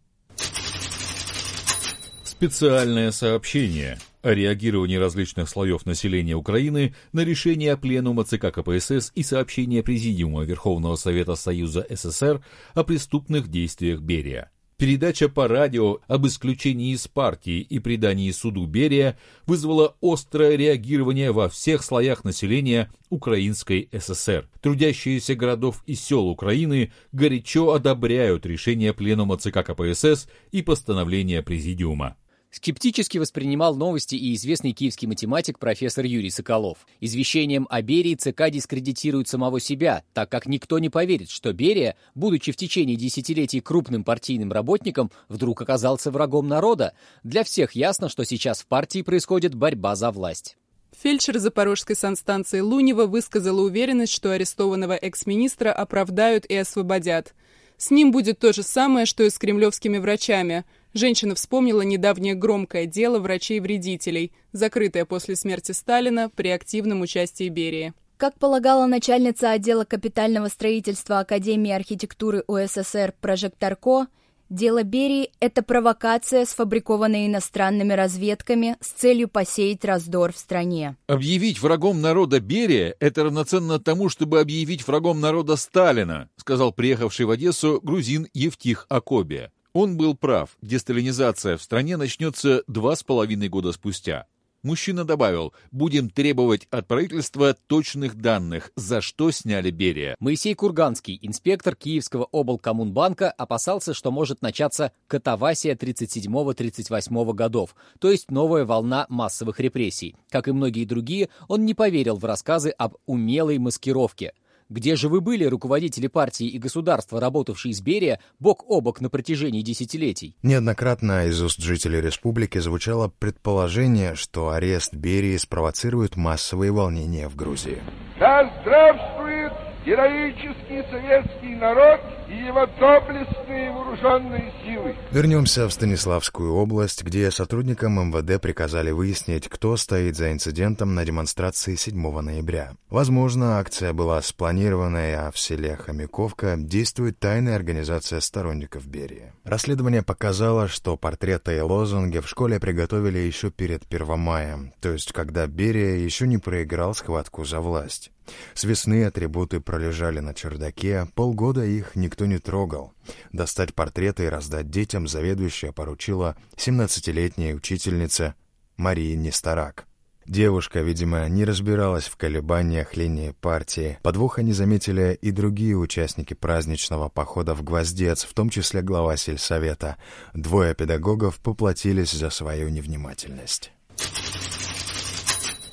Специальное 2.25 3.13
сообщение 3.13 3.99
о 4.25 4.35
реагировании 4.35 4.97
различных 4.97 5.49
слоев 5.49 5.85
населения 5.85 6.35
Украины 6.35 6.95
на 7.13 7.21
решение 7.21 7.77
Пленума 7.77 8.25
ЦК 8.25 8.53
КПСС 8.53 9.13
и 9.15 9.23
сообщение 9.23 9.83
Президиума 9.83 10.45
Верховного 10.45 10.97
Совета 10.97 11.35
Союза 11.35 11.87
СССР 11.91 12.43
о 12.73 12.85
преступных 12.85 13.49
действиях 13.49 14.01
Берия. 14.01 14.51
Передача 14.79 15.29
по 15.29 15.47
радио 15.47 15.99
об 16.09 16.27
исключении 16.27 16.93
из 16.95 17.07
партии 17.07 17.61
и 17.61 17.79
предании 17.79 18.31
суду 18.33 18.67
Берия 18.67 19.17
вызвала 19.47 19.95
острое 20.01 20.57
реагирование 20.57 21.31
во 21.31 21.49
всех 21.49 21.85
слоях 21.85 22.25
населения 22.25 22.91
Украинской 23.11 23.89
ССР. 23.93 24.49
Трудящиеся 24.63 25.37
городов 25.37 25.83
и 25.87 25.95
сел 25.95 26.27
Украины 26.27 26.93
горячо 27.13 27.73
одобряют 27.73 28.47
решение 28.47 28.95
Пленума 28.95 29.37
ЦК 29.37 29.65
КПСС 29.65 30.29
и 30.51 30.63
постановление 30.63 31.43
Президиума. 31.43 32.17
Скептически 32.55 33.19
воспринимал 33.19 33.75
новости 33.75 34.15
и 34.15 34.33
известный 34.37 34.71
киевский 34.71 35.09
математик 35.09 35.59
профессор 35.59 36.05
Юрий 36.05 36.31
Соколов. 36.31 36.87
Извещением 37.01 37.67
о 37.69 37.83
Берии 37.83 38.15
ЦК 38.15 38.49
дискредитирует 38.49 39.27
самого 39.27 39.59
себя, 39.59 40.05
так 40.13 40.31
как 40.31 40.47
никто 40.47 40.79
не 40.79 40.89
поверит, 40.89 41.31
что 41.31 41.53
Берия, 41.53 41.97
будучи 42.15 42.53
в 42.53 42.57
течение 42.57 42.95
десятилетий 42.95 43.61
крупным 43.61 44.05
партийным 44.05 44.53
работником, 44.53 45.11
вдруг 45.29 45.63
оказался 45.63 46.13
врагом 46.13 46.47
народа. 46.47 46.95
Для 47.25 47.43
всех 47.43 47.73
ясно, 47.73 48.09
что 48.09 48.25
сейчас 48.25 48.61
в 48.61 48.67
партии 48.67 49.03
происходит 49.03 49.57
борьба 49.57 49.97
за 49.97 50.13
власть. 50.13 50.57
Фельдшер 51.03 51.41
Запорожской 51.41 51.97
санстанции 51.97 52.61
Лунева 52.61 53.07
высказала 53.07 53.63
уверенность, 53.63 54.13
что 54.13 54.31
арестованного 54.31 54.93
экс-министра 54.93 55.73
оправдают 55.73 56.45
и 56.45 56.55
освободят. 56.55 57.35
С 57.79 57.91
ним 57.91 58.13
будет 58.13 58.39
то 58.39 58.53
же 58.53 58.63
самое, 58.63 59.07
что 59.07 59.25
и 59.25 59.31
с 59.31 59.39
кремлевскими 59.39 59.99
врачами– 59.99 60.65
Женщина 60.95 61.35
вспомнила 61.35 61.83
недавнее 61.83 62.35
громкое 62.35 62.87
дело 62.87 63.19
врачей-вредителей, 63.19 64.33
закрытое 64.53 65.05
после 65.05 65.35
смерти 65.35 65.73
Сталина 65.73 66.31
при 66.31 66.49
активном 66.49 67.01
участии 67.01 67.49
Берии. 67.49 67.93
Как 68.17 68.39
полагала 68.39 68.87
начальница 68.87 69.51
отдела 69.51 69.85
капитального 69.85 70.47
строительства 70.47 71.19
Академии 71.19 71.73
архитектуры 71.73 72.45
УССР 72.47 73.13
Прожекторко, 73.21 74.07
Дело 74.51 74.83
Берии– 74.83 75.31
это 75.41 75.63
провокация, 75.63 76.45
сфабрикованная 76.45 77.27
иностранными 77.27 77.95
разведками 77.95 78.77
с 78.81 78.89
целью 78.89 79.27
посеять 79.27 79.85
раздор 79.87 80.33
в 80.33 80.39
стране. 80.39 80.97
Объявить 81.09 81.61
врагом 81.61 82.03
народа 82.03 82.41
Берия– 82.41 82.95
это 83.01 83.25
равноценно 83.25 83.81
тому, 83.81 84.11
чтобы 84.11 84.41
объявить 84.41 84.87
врагом 84.87 85.21
народа 85.21 85.57
Сталина, 85.57 86.29
сказал 86.37 86.73
приехавший 86.73 87.25
в 87.25 87.31
Одессу 87.31 87.81
грузин 87.83 88.29
Евтих 88.35 88.87
Акоби. 88.91 89.51
Он 89.75 89.97
был 89.97 90.15
прав, 90.15 90.57
десталинизация 90.63 91.57
в 91.57 91.63
стране 91.63 91.97
начнется 91.97 92.63
два 92.69 92.95
с 92.95 93.03
половиной 93.03 93.49
года 93.49 93.73
спустя. 93.73 94.29
Мужчина 94.63 95.05
добавил, 95.05 95.53
будем 95.73 96.09
требовать 96.09 96.69
от 96.71 96.87
правительства 96.87 97.57
точных 97.67 98.15
данных, 98.15 98.71
за 98.77 99.01
что 99.01 99.33
сняли 99.33 99.73
Берия. 99.73 100.15
Моисей 100.21 100.55
Курганский, 100.55 101.19
инспектор 101.21 101.75
Киевского 101.75 102.29
облкоммунбанка, 102.31 103.33
опасался, 103.33 103.95
что 103.95 104.13
может 104.13 104.43
начаться 104.43 104.93
катавасия 105.09 105.75
37-38 105.75 107.35
годов, 107.35 107.75
то 107.99 108.13
есть 108.13 108.31
новая 108.31 108.65
волна 108.65 109.07
массовых 109.09 109.59
репрессий. 109.59 110.15
Как 110.31 110.47
и 110.47 110.53
многие 110.53 110.85
другие, 110.85 111.31
он 111.49 111.65
не 111.65 111.75
поверил 111.75 112.17
в 112.17 112.25
рассказы 112.25 112.71
об 112.71 112.95
умелой 113.07 113.59
маскировке– 113.59 114.35
где 114.69 114.97
же 114.97 115.09
вы 115.09 115.21
были, 115.21 115.45
руководители 115.45 116.07
партии 116.07 116.47
и 116.47 116.59
государства, 116.59 117.21
работавшие 117.21 117.75
с 117.75 117.81
Берия, 117.81 118.21
бок 118.39 118.65
о 118.69 118.81
бок 118.81 119.01
на 119.01 119.11
протяжении 119.11 119.63
десятилетий? 119.63 120.37
Неоднократно 120.43 121.27
из 121.27 121.41
уст 121.43 121.61
жителей 121.61 122.01
республики 122.01 122.59
звучало 122.59 123.09
предположение, 123.19 124.15
что 124.15 124.51
арест 124.51 124.95
Берии 124.95 125.37
спровоцирует 125.37 126.17
массовые 126.17 126.73
волнения 126.73 127.29
в 127.29 127.37
Грузии. 127.37 127.83
Да 128.19 128.51
здравствует 128.63 129.44
героический 129.85 130.83
советский 130.91 131.55
народ 131.57 132.01
и 132.29 132.37
его 132.37 132.67
доблестные 132.81 133.71
вооруженные 133.71 134.53
силы. 134.65 134.95
Вернемся 135.11 135.69
в 135.69 135.73
Станиславскую 135.73 136.55
область, 136.55 137.05
где 137.05 137.31
сотрудникам 137.31 138.09
МВД 138.09 138.41
приказали 138.41 138.91
выяснить, 138.91 139.49
кто 139.49 139.77
стоит 139.77 140.17
за 140.17 140.33
инцидентом 140.33 140.95
на 140.95 141.05
демонстрации 141.05 141.75
7 141.75 142.21
ноября. 142.21 142.73
Возможно, 142.89 143.59
акция 143.59 143.93
была 143.93 144.23
спланированная, 144.23 145.29
а 145.29 145.31
в 145.31 145.39
селе 145.39 145.77
Хомяковка 145.77 146.55
действует 146.57 147.19
тайная 147.19 147.57
организация 147.57 148.21
сторонников 148.21 148.87
Берии. 148.87 149.34
Расследование 149.45 150.03
показало, 150.03 150.69
что 150.69 150.97
портреты 150.97 151.59
и 151.59 151.61
лозунги 151.61 152.19
в 152.19 152.27
школе 152.27 152.59
приготовили 152.59 153.19
еще 153.19 153.51
перед 153.51 153.87
Первомаем, 153.87 154.73
то 154.81 154.91
есть 154.91 155.13
когда 155.13 155.47
Берия 155.47 155.97
еще 155.97 156.27
не 156.27 156.39
проиграл 156.39 156.95
схватку 156.95 157.45
за 157.45 157.61
власть. 157.61 158.11
С 158.55 158.65
весны 158.65 159.05
атрибуты 159.05 159.61
пролежали 159.61 160.21
на 160.21 160.33
чердаке, 160.33 161.07
полгода 161.15 161.63
их 161.63 161.95
никто 161.95 162.25
не 162.25 162.39
трогал. 162.39 162.95
Достать 163.33 163.75
портреты 163.75 164.25
и 164.25 164.29
раздать 164.29 164.71
детям 164.71 165.07
заведующая 165.07 165.73
поручила 165.73 166.37
17-летняя 166.57 167.55
учительница 167.55 168.35
Мария 168.79 169.15
Несторак. 169.15 169.87
Девушка, 170.27 170.81
видимо, 170.81 171.29
не 171.29 171.45
разбиралась 171.45 172.05
в 172.05 172.17
колебаниях 172.17 172.97
линии 172.97 173.35
партии. 173.41 173.99
Подвоха 174.03 174.43
не 174.43 174.53
заметили 174.53 175.19
и 175.21 175.31
другие 175.31 175.77
участники 175.77 176.35
праздничного 176.35 177.09
похода 177.09 177.55
в 177.55 177.63
Гвоздец, 177.63 178.25
в 178.25 178.33
том 178.33 178.49
числе 178.49 178.81
глава 178.81 179.17
сельсовета. 179.17 179.97
Двое 180.33 180.75
педагогов 180.75 181.41
поплатились 181.41 182.13
за 182.13 182.31
свою 182.31 182.71
невнимательность. 182.71 183.71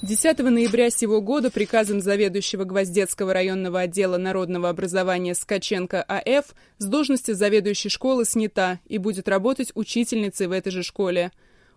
10 0.01 0.39
ноября 0.39 0.89
сего 0.89 1.21
года 1.21 1.51
приказом 1.51 2.01
заведующего 2.01 2.63
Гвоздецкого 2.63 3.33
районного 3.33 3.81
отдела 3.81 4.17
народного 4.17 4.69
образования 4.69 5.35
Скаченко 5.35 6.03
А.Ф. 6.07 6.55
с 6.79 6.85
должности 6.85 7.31
заведующей 7.31 7.91
школы 7.91 8.25
снята 8.25 8.79
и 8.87 8.97
будет 8.97 9.29
работать 9.29 9.71
учительницей 9.75 10.47
в 10.47 10.53
этой 10.53 10.71
же 10.71 10.81
школе. 10.81 11.31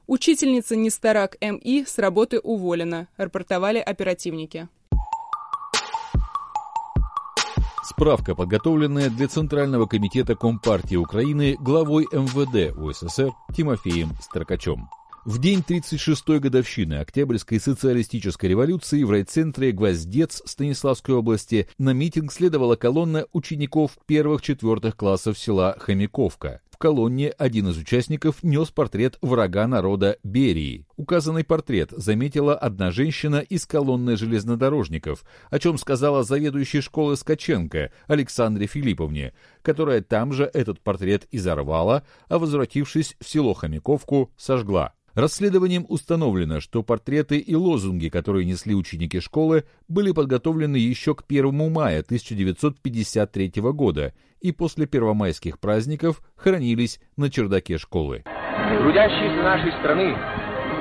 Учительница 0.07 0.77
Нестарак 0.77 1.39
М.И. 1.41 1.87
с 1.87 1.99
работы 1.99 2.39
уволена, 2.39 3.09
рапортовали 3.17 3.79
оперативники. 3.79 4.69
Справка, 7.83 8.35
подготовленная 8.35 9.09
для 9.09 9.29
Центрального 9.29 9.87
комитета 9.87 10.35
Компартии 10.35 10.97
Украины 10.97 11.57
главой 11.59 12.07
МВД 12.13 12.77
УССР 12.77 13.33
Тимофеем 13.57 14.11
Строкачем. 14.21 14.89
В 15.25 15.39
день 15.39 15.65
36-й 15.67 16.39
годовщины 16.39 16.95
Октябрьской 16.95 17.59
социалистической 17.59 18.51
революции 18.51 19.03
в 19.05 19.11
райцентре 19.11 19.73
Гвоздец 19.73 20.43
Станиславской 20.45 21.15
области 21.15 21.67
на 21.79 21.95
митинг 21.95 22.31
следовала 22.31 22.77
колонна 22.77 23.25
учеников 23.33 23.93
первых-четвертых 24.07 24.97
классов 24.97 25.39
села 25.39 25.77
Хомяковка. 25.79 26.61
В 26.75 26.77
колонне 26.77 27.29
один 27.29 27.69
из 27.69 27.79
участников 27.79 28.43
нес 28.43 28.71
портрет 28.73 29.17
врага 29.23 29.69
народа 29.69 30.19
Берии. 30.25 30.89
Указанный 30.97 31.45
портрет 31.45 31.93
заметила 31.93 32.57
одна 32.57 32.91
женщина 32.91 33.37
из 33.37 33.65
колонны 33.65 34.17
железнодорожников, 34.17 35.25
о 35.51 35.61
чем 35.61 35.79
сказала 35.79 36.25
заведующей 36.25 36.81
школы 36.81 37.17
Скаченко 37.17 37.93
Александре 38.09 38.67
Филипповне, 38.67 39.35
которая 39.63 40.01
там 40.01 40.33
же 40.33 40.51
этот 40.53 40.81
портрет 40.81 41.29
изорвала, 41.31 42.03
а 42.27 42.41
возвратившись 42.41 43.15
в 43.21 43.29
село 43.29 43.55
Хомяковку, 43.55 44.33
сожгла. 44.37 44.95
Расследованием 45.15 45.87
установлено, 45.89 46.61
что 46.61 46.83
портреты 46.83 47.39
и 47.39 47.55
лозунги, 47.55 48.09
которые 48.09 48.45
несли 48.45 48.75
ученики 48.75 49.21
школы, 49.21 49.65
были 49.87 50.11
подготовлены 50.11 50.77
еще 50.77 51.15
к 51.15 51.23
1 51.29 51.73
мая 51.73 52.01
1953 52.01 53.53
года 53.73 54.13
и 54.41 54.51
после 54.51 54.87
первомайских 54.87 55.61
праздников 55.61 56.21
хранились 56.35 57.01
на 57.17 57.31
чердаке 57.31 57.79
школы. 57.79 58.25
Трудящиеся 58.81 59.43
нашей 59.43 59.73
страны 59.79 60.17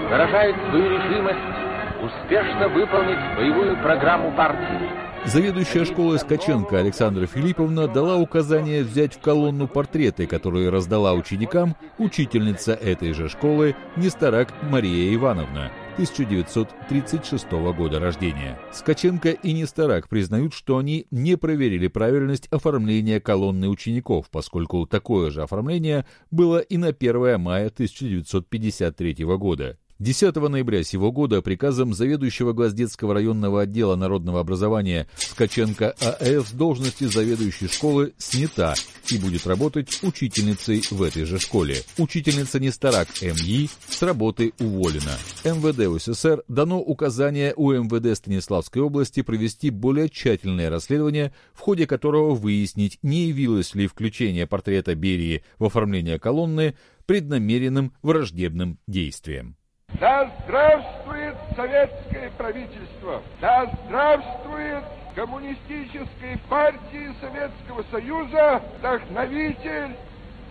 выражают 0.09 0.57
свою 0.69 0.89
решимость 0.89 1.62
успешно 2.03 2.67
выполнить 2.67 3.37
боевую 3.37 3.81
программу 3.81 4.31
партии 4.35 5.03
Заведующая 5.25 5.85
школой 5.85 6.19
Скаченко 6.19 6.77
Александра 6.77 7.25
Филипповна 7.25 7.87
дала 7.87 8.17
указание 8.17 8.83
взять 8.83 9.13
в 9.13 9.19
колонну 9.21 9.69
портреты, 9.69 10.27
которые 10.27 10.69
раздала 10.69 11.13
ученикам 11.13 11.77
учительница 11.97 12.73
этой 12.73 13.13
же 13.13 13.29
школы 13.29 13.73
Несторак 13.95 14.53
Мария 14.63 15.15
Ивановна, 15.15 15.71
1936 15.93 17.49
года 17.51 18.01
рождения. 18.01 18.59
Скаченко 18.73 19.29
и 19.29 19.53
Несторак 19.53 20.09
признают, 20.09 20.53
что 20.53 20.77
они 20.77 21.07
не 21.09 21.37
проверили 21.37 21.87
правильность 21.87 22.49
оформления 22.51 23.21
колонны 23.21 23.69
учеников, 23.69 24.29
поскольку 24.29 24.85
такое 24.85 25.31
же 25.31 25.41
оформление 25.41 26.05
было 26.31 26.59
и 26.59 26.75
на 26.75 26.89
1 26.89 27.39
мая 27.39 27.67
1953 27.67 29.23
года. 29.37 29.77
10 30.03 30.35
ноября 30.35 30.83
сего 30.83 31.13
года 31.13 31.41
приказом 31.41 31.93
заведующего 31.93 32.51
Гвоздецкого 32.51 33.13
районного 33.13 33.61
отдела 33.61 33.95
народного 33.95 34.41
образования 34.41 35.07
Скаченко 35.15 35.95
А.Ф. 36.01 36.49
с 36.49 36.51
должности 36.51 37.05
заведующей 37.05 37.69
школы 37.69 38.13
снята 38.17 38.73
и 39.09 39.17
будет 39.17 39.47
работать 39.47 40.03
учительницей 40.03 40.83
в 40.91 41.01
этой 41.01 41.23
же 41.23 41.39
школе. 41.39 41.77
Учительница 41.97 42.59
Нестарак 42.59 43.07
М.И. 43.21 43.69
с 43.87 44.01
работы 44.01 44.51
уволена. 44.59 45.17
МВД 45.45 46.03
СССР 46.03 46.43
дано 46.49 46.81
указание 46.81 47.53
у 47.55 47.71
МВД 47.71 48.17
Станиславской 48.17 48.81
области 48.81 49.21
провести 49.21 49.69
более 49.69 50.09
тщательное 50.09 50.69
расследование, 50.69 51.33
в 51.53 51.61
ходе 51.61 51.87
которого 51.87 52.35
выяснить, 52.35 52.99
не 53.03 53.27
явилось 53.27 53.73
ли 53.73 53.87
включение 53.87 54.47
портрета 54.47 54.95
Берии 54.95 55.45
в 55.59 55.63
оформление 55.63 56.19
колонны 56.19 56.75
преднамеренным 57.05 57.93
враждебным 58.01 58.79
действием. 58.85 59.55
Да 60.03 60.29
здравствует 60.43 61.37
советское 61.55 62.29
правительство! 62.31 63.21
Да 63.39 63.73
здравствует 63.85 64.83
Коммунистической 65.15 66.37
партии 66.49 67.15
Советского 67.21 67.85
Союза, 67.89 68.61
вдохновитель 68.79 69.95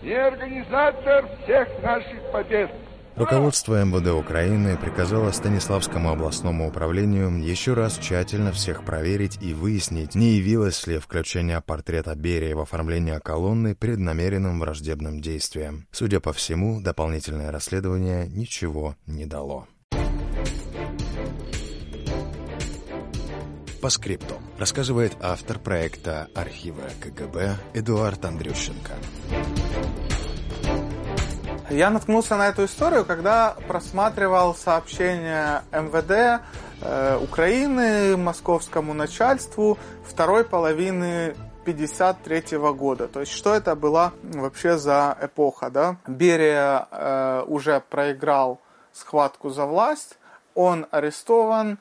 и 0.01 0.11
организатор 0.11 1.29
всех 1.43 1.67
наших 1.83 2.19
побед! 2.31 2.71
Руководство 3.15 3.83
МВД 3.85 4.07
Украины 4.07 4.75
приказало 4.75 5.31
Станиславскому 5.31 6.11
областному 6.11 6.67
управлению 6.67 7.43
еще 7.43 7.73
раз 7.75 7.99
тщательно 7.99 8.51
всех 8.51 8.83
проверить 8.83 9.37
и 9.39 9.53
выяснить, 9.53 10.15
не 10.15 10.37
явилось 10.37 10.87
ли 10.87 10.97
включение 10.97 11.61
портрета 11.61 12.15
Берия 12.15 12.55
в 12.55 12.59
оформление 12.61 13.19
колонны 13.19 13.75
преднамеренным 13.75 14.59
враждебным 14.59 15.21
действием. 15.21 15.85
Судя 15.91 16.21
по 16.21 16.33
всему, 16.33 16.81
дополнительное 16.81 17.51
расследование 17.51 18.27
ничего 18.27 18.95
не 19.05 19.27
дало. 19.27 19.67
По 23.79 23.89
скрипту 23.89 24.35
рассказывает 24.57 25.13
автор 25.21 25.59
проекта 25.59 26.29
архива 26.33 26.83
КГБ 26.99 27.57
Эдуард 27.75 28.25
Андрющенко. 28.25 28.93
Я 31.73 31.89
наткнулся 31.89 32.37
на 32.37 32.49
эту 32.49 32.65
историю, 32.65 33.03
когда 33.03 33.55
просматривал 33.67 34.53
сообщения 34.53 35.63
МВД 35.71 36.43
э, 36.81 37.17
Украины 37.17 38.15
московскому 38.15 38.93
начальству 38.93 39.79
второй 40.07 40.43
половины 40.43 41.35
1953 41.63 42.59
года. 42.75 43.07
То 43.07 43.21
есть, 43.21 43.31
что 43.31 43.55
это 43.55 43.75
была 43.75 44.11
вообще 44.21 44.77
за 44.77 45.17
эпоха, 45.19 45.71
да? 45.71 45.95
Берия 46.05 46.87
э, 46.91 47.43
уже 47.47 47.81
проиграл 47.89 48.59
схватку 48.91 49.49
за 49.49 49.65
власть, 49.65 50.19
он 50.53 50.85
арестован, 50.91 51.79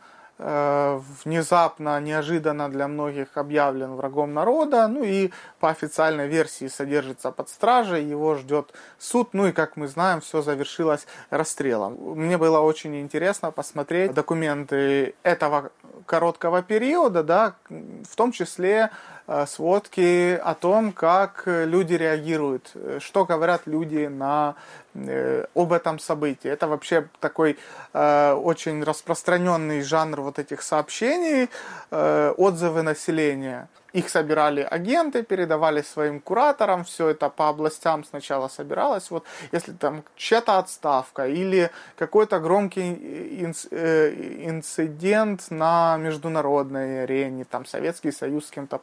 внезапно, 1.24 2.00
неожиданно 2.00 2.68
для 2.68 2.88
многих 2.88 3.36
объявлен 3.36 3.94
врагом 3.94 4.34
народа, 4.34 4.88
ну 4.88 5.04
и 5.04 5.30
по 5.60 5.70
официальной 5.70 6.26
версии 6.26 6.68
содержится 6.68 7.30
под 7.30 7.48
стражей, 7.48 8.04
его 8.04 8.34
ждет 8.34 8.72
суд, 8.98 9.34
ну 9.34 9.46
и, 9.46 9.52
как 9.52 9.76
мы 9.76 9.86
знаем, 9.86 10.20
все 10.20 10.42
завершилось 10.42 11.06
расстрелом. 11.30 11.94
Мне 11.94 12.38
было 12.38 12.60
очень 12.60 13.00
интересно 13.00 13.50
посмотреть 13.52 14.14
документы 14.14 15.14
этого 15.22 15.70
короткого 16.06 16.62
периода, 16.62 17.22
да, 17.22 17.54
в 17.68 18.16
том 18.16 18.32
числе 18.32 18.90
э, 19.26 19.46
сводки 19.46 20.34
о 20.36 20.54
том, 20.54 20.92
как 20.92 21.44
люди 21.46 21.94
реагируют, 21.94 22.72
что 23.00 23.24
говорят 23.24 23.62
люди 23.66 24.06
на 24.06 24.56
Э, 24.94 25.46
об 25.54 25.72
этом 25.72 25.98
событии. 25.98 26.50
Это 26.50 26.66
вообще 26.68 27.08
такой 27.18 27.56
э, 27.94 28.32
очень 28.34 28.84
распространенный 28.84 29.80
жанр 29.80 30.20
вот 30.20 30.38
этих 30.38 30.60
сообщений, 30.60 31.48
э, 31.90 32.34
отзывы 32.36 32.82
населения. 32.82 33.68
Их 33.92 34.08
собирали 34.08 34.62
агенты, 34.62 35.22
передавали 35.22 35.82
своим 35.82 36.20
кураторам, 36.20 36.84
все 36.84 37.08
это 37.08 37.28
по 37.28 37.48
областям 37.48 38.04
сначала 38.04 38.48
собиралось. 38.48 39.10
Вот 39.10 39.24
если 39.52 39.72
там 39.72 40.02
чья-то 40.16 40.58
отставка 40.58 41.26
или 41.26 41.70
какой-то 41.96 42.40
громкий 42.40 43.44
э, 43.70 44.14
инцидент 44.48 45.50
на 45.50 45.96
международной 45.98 47.04
арене, 47.04 47.44
там 47.44 47.66
Советский 47.66 48.12
Союз 48.12 48.46
с 48.46 48.50
кем-то 48.50 48.80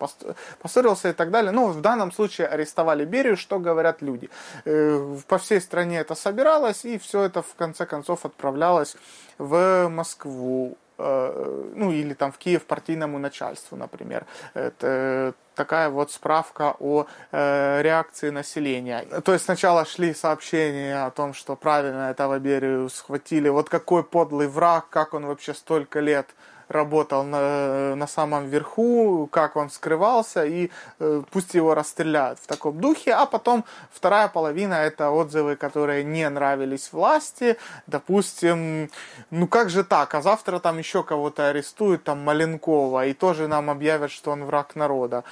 поссорился 0.62 1.10
и 1.10 1.14
так 1.14 1.32
далее. 1.32 1.52
Ну, 1.52 1.68
в 1.68 1.82
данном 1.82 2.12
случае 2.12 2.48
арестовали 2.48 3.06
Берию, 3.06 3.36
что 3.38 3.60
говорят 3.60 4.02
люди. 4.02 4.30
Э, 4.66 5.18
по 5.28 5.38
всей 5.40 5.60
стране 5.60 6.00
это 6.00 6.14
собиралось, 6.14 6.86
и 6.86 7.00
все 7.00 7.24
это 7.24 7.42
в 7.42 7.56
конце 7.56 7.86
концов 7.86 8.26
отправлялось 8.26 8.96
в 9.38 9.88
Москву 9.90 10.78
Э, 10.80 10.89
ну 11.00 11.92
или 11.92 12.14
там 12.14 12.32
в 12.32 12.38
Киев 12.38 12.66
партийному 12.66 13.20
начальству, 13.20 13.78
например. 13.78 14.26
Это 14.54 15.34
такая 15.56 15.90
вот 15.90 16.12
справка 16.12 16.76
о 16.80 17.06
э, 17.32 17.82
реакции 17.82 18.30
населения. 18.30 19.06
То 19.26 19.34
есть 19.34 19.46
сначала 19.46 19.86
шли 19.86 20.14
сообщения 20.14 21.06
о 21.06 21.12
том, 21.12 21.34
что 21.34 21.56
правильно 21.56 22.12
этого 22.12 22.40
Берию 22.40 22.90
схватили, 22.90 23.50
вот 23.50 23.70
какой 23.70 24.04
подлый 24.04 24.48
враг, 24.48 24.90
как 24.90 25.14
он 25.14 25.26
вообще 25.26 25.54
столько 25.54 26.00
лет 26.00 26.28
работал 26.70 27.24
на, 27.24 27.96
на 27.96 28.08
самом 28.08 28.48
верху, 28.48 29.28
как 29.32 29.56
он 29.56 29.70
скрывался, 29.70 30.46
и 30.46 30.70
э, 31.00 31.24
пусть 31.32 31.56
его 31.56 31.74
расстреляют 31.74 32.40
в 32.40 32.48
таком 32.48 32.80
духе. 32.80 33.14
А 33.14 33.26
потом 33.26 33.66
вторая 33.92 34.28
половина 34.28 34.76
это 34.76 35.10
отзывы, 35.10 35.56
которые 35.56 36.04
не 36.04 36.30
нравились 36.30 36.94
власти. 36.94 37.58
Допустим, 37.88 38.90
ну 39.32 39.48
как 39.48 39.70
же 39.70 39.84
так, 39.84 40.14
а 40.16 40.22
завтра 40.22 40.60
там 40.60 40.78
еще 40.78 41.04
кого-то 41.04 41.50
арестуют, 41.50 42.04
там 42.04 42.24
Маленкова, 42.24 43.08
и 43.08 43.14
тоже 43.14 43.48
нам 43.48 43.70
объявят, 43.70 44.12
что 44.12 44.32
он 44.32 44.46
враг 44.46 44.76
народа. 44.76 45.24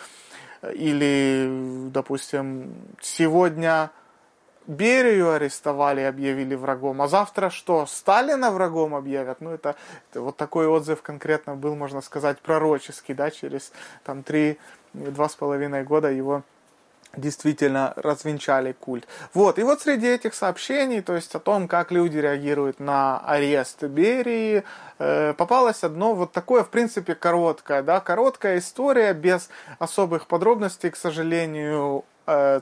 Или, 0.74 1.89
допустим, 1.94 2.74
сегодня 3.00 3.91
Берию 4.68 5.32
арестовали 5.32 6.02
объявили 6.02 6.54
врагом, 6.54 7.02
а 7.02 7.08
завтра 7.08 7.50
что, 7.50 7.86
Сталина 7.86 8.52
врагом 8.52 8.96
объявят? 8.96 9.40
Ну, 9.40 9.52
это, 9.52 9.76
это 10.12 10.22
вот 10.22 10.36
такой 10.36 10.68
отзыв 10.68 11.02
конкретно 11.02 11.56
был, 11.56 11.76
можно 11.76 12.02
сказать, 12.02 12.40
пророческий, 12.40 13.14
да, 13.14 13.32
через 13.32 13.72
там 14.04 14.24
три, 14.24 14.60
два 14.94 15.30
с 15.30 15.36
половиной 15.36 15.84
года 15.84 16.12
его 16.12 16.44
действительно 17.16 17.94
развенчали 17.96 18.74
культ. 18.74 19.08
Вот, 19.34 19.58
и 19.58 19.64
вот 19.64 19.82
среди 19.82 20.08
этих 20.08 20.34
сообщений, 20.34 21.02
то 21.02 21.16
есть 21.16 21.34
о 21.34 21.40
том, 21.40 21.68
как 21.68 21.92
люди 21.92 22.18
реагируют 22.18 22.80
на 22.80 23.20
арест 23.20 23.84
Берии, 23.84 24.63
э, 25.00 25.34
попалось 25.34 25.84
одно 25.84 26.13
вот 26.13 26.32
такое, 26.34 26.63
в 26.63 26.70
принципе, 26.70 27.15
короткое, 27.15 27.82
да, 27.82 28.02
короткая 28.02 28.60
история, 28.60 29.13
без 29.13 29.50
особых 29.80 30.28
подробностей, 30.28 30.91
к 30.91 30.98
сожалению, 30.98 32.04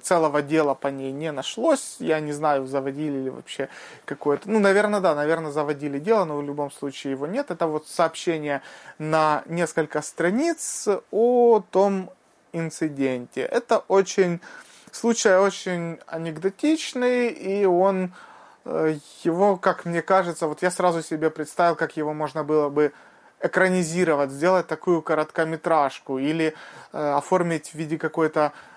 целого 0.04 0.42
дела 0.42 0.76
по 0.76 0.88
ней 0.88 1.12
не 1.12 1.32
нашлось. 1.32 1.96
Я 2.00 2.20
не 2.20 2.34
знаю, 2.34 2.68
заводили 2.68 3.18
ли 3.18 3.30
вообще 3.30 3.70
какое-то... 4.06 4.50
Ну, 4.50 4.60
наверное, 4.60 5.00
да, 5.00 5.16
наверное, 5.16 5.52
заводили 5.52 5.98
дело, 5.98 6.26
но 6.26 6.38
в 6.38 6.44
любом 6.44 6.72
случае 6.72 7.12
его 7.12 7.26
нет. 7.26 7.50
Это 7.50 7.66
вот 7.66 7.88
сообщение 7.88 8.62
на 9.00 9.44
несколько 9.48 10.02
страниц 10.02 10.88
о 11.12 11.64
том 11.72 12.12
инциденте. 12.54 13.42
Это 13.42 13.80
очень... 13.88 14.40
Случай 14.92 15.36
очень 15.36 16.00
анекдотичный, 16.08 17.30
и 17.30 17.66
он... 17.66 18.14
Э, 18.66 18.96
его, 19.24 19.58
как 19.58 19.86
мне 19.86 20.02
кажется, 20.02 20.48
вот 20.48 20.62
я 20.62 20.72
сразу 20.72 21.02
себе 21.02 21.30
представил, 21.30 21.76
как 21.76 21.98
его 21.98 22.14
можно 22.14 22.44
было 22.44 22.70
бы 22.70 22.94
экранизировать, 23.42 24.32
сделать 24.32 24.68
такую 24.68 25.02
короткометражку 25.02 26.18
или 26.18 26.56
э, 26.94 27.14
оформить 27.14 27.70
в 27.70 27.76
виде 27.76 27.98
какой-то 27.98 28.54
э, 28.54 28.75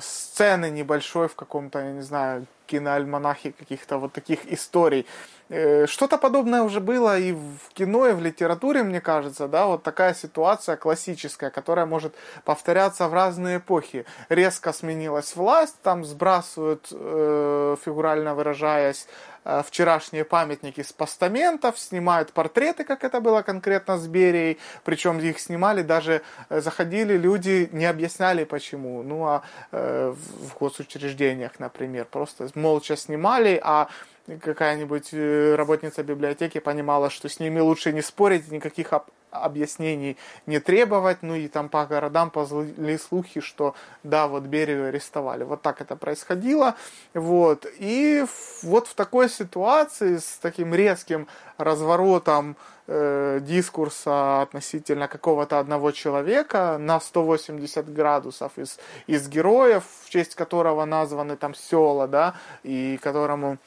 сцены 0.00 0.70
небольшой 0.70 1.28
в 1.28 1.34
каком-то, 1.34 1.80
я 1.80 1.92
не 1.92 2.02
знаю, 2.02 2.46
киноальманахе 2.68 3.52
каких-то 3.52 3.98
вот 3.98 4.12
таких 4.12 4.52
историй. 4.52 5.06
Э, 5.50 5.86
что-то 5.86 6.18
подобное 6.18 6.62
уже 6.62 6.80
было 6.80 7.18
и 7.18 7.32
в 7.32 7.72
кино, 7.72 8.06
и 8.06 8.12
в 8.12 8.20
литературе, 8.20 8.82
мне 8.82 9.00
кажется, 9.00 9.48
да, 9.48 9.66
вот 9.66 9.82
такая 9.82 10.14
ситуация 10.14 10.76
классическая, 10.76 11.50
которая 11.50 11.86
может 11.86 12.14
повторяться 12.44 13.08
в 13.08 13.14
разные 13.14 13.56
эпохи. 13.56 14.04
Резко 14.28 14.72
сменилась 14.72 15.34
власть, 15.36 15.76
там 15.82 16.04
сбрасывают, 16.04 16.88
э, 16.92 17.76
фигурально 17.84 18.34
выражаясь, 18.34 19.06
э, 19.06 19.37
вчерашние 19.64 20.24
памятники 20.24 20.82
с 20.82 20.92
постаментов, 20.92 21.78
снимают 21.78 22.32
портреты, 22.32 22.84
как 22.84 23.04
это 23.04 23.20
было 23.20 23.42
конкретно 23.42 23.96
с 23.96 24.06
Берией, 24.06 24.58
причем 24.84 25.18
их 25.18 25.40
снимали, 25.40 25.82
даже 25.82 26.22
заходили 26.50 27.16
люди, 27.16 27.68
не 27.72 27.86
объясняли 27.86 28.44
почему, 28.44 29.02
ну 29.02 29.26
а 29.26 29.42
в 29.72 30.58
госучреждениях, 30.58 31.58
например, 31.58 32.04
просто 32.04 32.48
молча 32.54 32.96
снимали, 32.96 33.60
а 33.62 33.88
какая-нибудь 34.36 35.08
э, 35.12 35.54
работница 35.54 36.02
библиотеки 36.02 36.58
понимала, 36.58 37.10
что 37.10 37.28
с 37.28 37.40
ними 37.40 37.60
лучше 37.60 37.92
не 37.92 38.02
спорить, 38.02 38.50
никаких 38.50 38.92
об 38.92 39.04
объяснений 39.30 40.16
не 40.46 40.60
требовать, 40.60 41.18
ну 41.22 41.34
и 41.34 41.48
там 41.48 41.68
по 41.68 41.84
городам 41.86 42.30
позвали 42.30 42.96
слухи, 42.96 43.40
что 43.40 43.74
да, 44.02 44.26
вот 44.26 44.44
Берию 44.44 44.88
арестовали. 44.88 45.44
Вот 45.44 45.62
так 45.62 45.80
это 45.80 45.96
происходило. 45.96 46.74
Вот. 47.14 47.66
И 47.78 48.24
вот 48.62 48.88
в 48.88 48.94
такой 48.94 49.28
ситуации 49.28 50.16
с 50.16 50.38
таким 50.40 50.74
резким 50.74 51.28
разворотом 51.58 52.56
э, 52.86 53.40
дискурса 53.42 54.42
относительно 54.42 55.08
какого-то 55.08 55.58
одного 55.58 55.90
человека 55.90 56.76
на 56.78 57.00
180 57.00 57.92
градусов 57.92 58.52
из, 58.56 58.78
из 59.06 59.28
героев, 59.28 59.84
в 60.04 60.10
честь 60.10 60.34
которого 60.34 60.84
названы 60.84 61.36
там 61.36 61.54
села, 61.54 62.08
да, 62.08 62.34
и 62.62 62.98
которому 63.02 63.58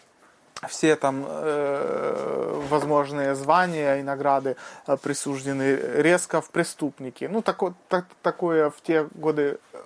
все 0.67 0.95
там 0.95 1.25
э, 1.27 2.61
возможные 2.69 3.35
звания 3.35 3.97
и 3.97 4.03
награды 4.03 4.55
э, 4.87 4.97
присуждены 4.97 5.75
резко 5.75 6.41
в 6.41 6.49
преступники. 6.49 7.25
Ну, 7.25 7.41
тако, 7.41 7.73
так, 7.87 8.05
такое 8.21 8.69
в 8.69 8.79
те 8.81 9.07
годы 9.15 9.57
э, 9.73 9.77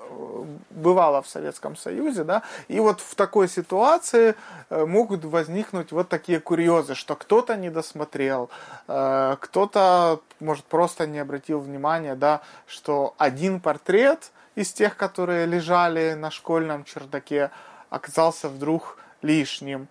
бывало 0.71 1.21
в 1.21 1.27
Советском 1.27 1.77
Союзе, 1.77 2.23
да, 2.23 2.43
и 2.67 2.79
вот 2.79 2.99
в 2.99 3.15
такой 3.15 3.47
ситуации 3.47 4.35
э, 4.69 4.85
могут 4.85 5.23
возникнуть 5.23 5.91
вот 5.91 6.09
такие 6.09 6.39
курьезы, 6.39 6.93
что 6.93 7.15
кто-то 7.15 7.55
не 7.55 7.69
досмотрел, 7.69 8.49
кто-то, 8.85 10.19
может, 10.39 10.65
просто 10.65 11.07
не 11.07 11.19
обратил 11.19 11.59
внимания, 11.59 12.15
да, 12.15 12.41
что 12.67 13.15
один 13.17 13.59
портрет 13.59 14.31
из 14.55 14.71
тех, 14.71 14.97
которые 14.97 15.45
лежали 15.45 16.13
на 16.13 16.31
школьном 16.31 16.83
чердаке, 16.83 17.51
оказался 17.89 18.49
вдруг 18.49 18.97
лишним. 19.21 19.87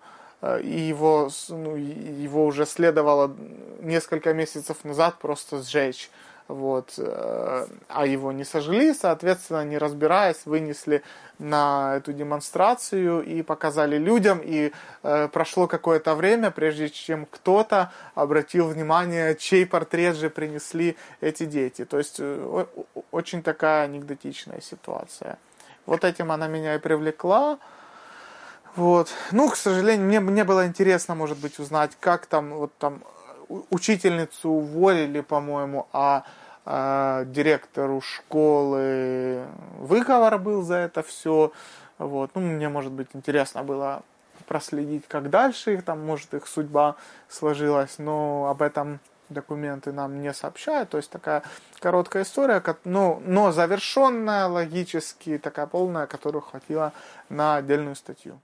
И 0.61 0.79
его, 0.79 1.29
ну, 1.49 1.75
его 1.75 2.45
уже 2.45 2.65
следовало 2.65 3.35
несколько 3.81 4.33
месяцев 4.33 4.83
назад 4.83 5.19
просто 5.19 5.61
сжечь. 5.61 6.09
Вот. 6.47 6.93
Э, 6.97 7.65
а 7.87 8.05
его 8.05 8.31
не 8.31 8.43
сожгли, 8.43 8.93
соответственно, 8.93 9.65
не 9.65 9.79
разбираясь, 9.79 10.45
вынесли 10.45 11.01
на 11.39 11.97
эту 11.97 12.13
демонстрацию 12.13 13.23
и 13.23 13.41
показали 13.41 13.97
людям. 13.97 14.39
И 14.43 14.71
э, 15.01 15.27
прошло 15.29 15.67
какое-то 15.67 16.13
время, 16.13 16.51
прежде 16.51 16.89
чем 16.89 17.25
кто-то 17.25 17.91
обратил 18.13 18.67
внимание, 18.67 19.35
чей 19.35 19.65
портрет 19.65 20.15
же 20.17 20.29
принесли 20.29 20.97
эти 21.19 21.45
дети. 21.45 21.83
То 21.83 21.97
есть 21.97 22.17
э, 22.19 22.65
очень 23.11 23.41
такая 23.41 23.85
анекдотичная 23.85 24.61
ситуация. 24.61 25.39
Вот 25.87 26.03
этим 26.03 26.31
она 26.31 26.47
меня 26.47 26.75
и 26.75 26.79
привлекла. 26.79 27.57
Вот. 28.75 29.09
Ну, 29.31 29.49
к 29.49 29.55
сожалению, 29.55 30.05
мне, 30.05 30.19
мне 30.19 30.43
было 30.43 30.67
интересно, 30.67 31.15
может 31.15 31.37
быть, 31.37 31.59
узнать, 31.59 31.91
как 31.99 32.25
там, 32.25 32.53
вот 32.53 32.71
там, 32.77 33.03
учительницу 33.69 34.49
уволили, 34.49 35.21
по-моему, 35.21 35.87
а 35.93 36.25
э, 36.65 37.25
директору 37.27 38.01
школы 38.01 39.45
выговор 39.79 40.37
был 40.39 40.61
за 40.61 40.75
это 40.75 41.03
все. 41.03 41.53
Вот. 41.97 42.31
Ну, 42.35 42.41
мне, 42.41 42.67
может 42.67 42.91
быть, 42.91 43.07
интересно 43.13 43.63
было 43.63 44.03
проследить, 44.45 45.07
как 45.07 45.29
дальше 45.29 45.75
их 45.75 45.85
там, 45.85 46.05
может, 46.05 46.33
их 46.33 46.45
судьба 46.45 46.97
сложилась, 47.29 47.97
но 47.97 48.47
об 48.49 48.61
этом 48.61 48.99
документы 49.29 49.93
нам 49.93 50.21
не 50.21 50.33
сообщают. 50.33 50.89
То 50.89 50.97
есть 50.97 51.09
такая 51.09 51.43
короткая 51.79 52.23
история, 52.23 52.61
но, 52.83 53.21
но 53.25 53.53
завершенная 53.53 54.47
логически, 54.47 55.37
такая 55.37 55.65
полная, 55.65 56.07
которую 56.07 56.41
хватило 56.41 56.91
на 57.29 57.55
отдельную 57.55 57.95
статью. 57.95 58.41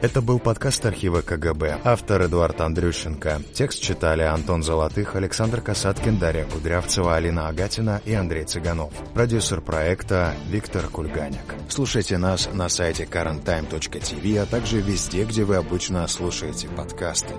Это 0.00 0.22
был 0.22 0.38
подкаст 0.38 0.86
архива 0.86 1.22
КГБ. 1.22 1.80
Автор 1.82 2.22
Эдуард 2.22 2.60
Андрющенко. 2.60 3.42
Текст 3.52 3.82
читали 3.82 4.22
Антон 4.22 4.62
Золотых, 4.62 5.16
Александр 5.16 5.60
Касаткин, 5.60 6.18
Дарья 6.18 6.44
Кудрявцева, 6.44 7.16
Алина 7.16 7.48
Агатина 7.48 8.00
и 8.04 8.14
Андрей 8.14 8.44
Цыганов. 8.44 8.92
Продюсер 9.12 9.60
проекта 9.60 10.34
Виктор 10.48 10.86
Кульганяк. 10.86 11.56
Слушайте 11.68 12.16
нас 12.16 12.48
на 12.52 12.68
сайте 12.68 13.04
currenttime.tv, 13.10 14.38
а 14.38 14.46
также 14.46 14.80
везде, 14.80 15.24
где 15.24 15.42
вы 15.42 15.56
обычно 15.56 16.06
слушаете 16.06 16.68
подкасты. 16.68 17.34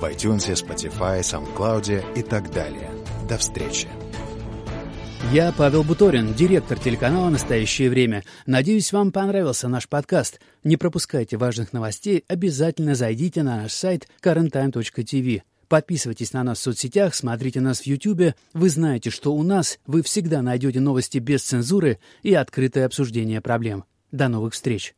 В 0.00 0.04
iTunes, 0.04 0.50
Spotify, 0.54 1.20
SoundCloud 1.20 2.14
и 2.14 2.22
так 2.22 2.50
далее. 2.50 2.90
До 3.28 3.36
встречи. 3.36 3.86
Я 5.32 5.52
Павел 5.52 5.84
Буторин, 5.84 6.32
директор 6.32 6.78
телеканала 6.78 7.28
«Настоящее 7.28 7.90
время». 7.90 8.24
Надеюсь, 8.46 8.94
вам 8.94 9.12
понравился 9.12 9.68
наш 9.68 9.86
подкаст. 9.86 10.40
Не 10.64 10.78
пропускайте 10.78 11.36
важных 11.36 11.74
новостей, 11.74 12.24
обязательно 12.28 12.94
зайдите 12.94 13.42
на 13.42 13.58
наш 13.58 13.72
сайт 13.72 14.08
currenttime.tv. 14.22 15.42
Подписывайтесь 15.68 16.32
на 16.32 16.44
нас 16.44 16.60
в 16.60 16.62
соцсетях, 16.62 17.14
смотрите 17.14 17.60
нас 17.60 17.80
в 17.80 17.86
YouTube. 17.86 18.34
Вы 18.54 18.70
знаете, 18.70 19.10
что 19.10 19.34
у 19.34 19.42
нас 19.42 19.78
вы 19.86 20.02
всегда 20.02 20.40
найдете 20.40 20.80
новости 20.80 21.18
без 21.18 21.42
цензуры 21.42 21.98
и 22.22 22.32
открытое 22.32 22.86
обсуждение 22.86 23.42
проблем. 23.42 23.84
До 24.10 24.28
новых 24.28 24.54
встреч! 24.54 24.94